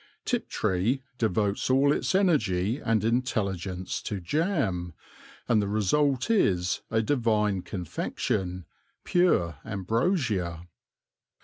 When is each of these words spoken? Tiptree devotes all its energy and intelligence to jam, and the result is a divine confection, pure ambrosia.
Tiptree 0.25 1.03
devotes 1.19 1.69
all 1.69 1.93
its 1.93 2.15
energy 2.15 2.79
and 2.79 3.03
intelligence 3.03 4.01
to 4.01 4.19
jam, 4.19 4.95
and 5.47 5.61
the 5.61 5.67
result 5.67 6.31
is 6.31 6.81
a 6.89 7.03
divine 7.03 7.61
confection, 7.61 8.65
pure 9.03 9.59
ambrosia. 9.63 10.67